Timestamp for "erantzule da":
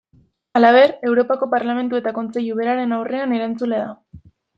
3.41-4.27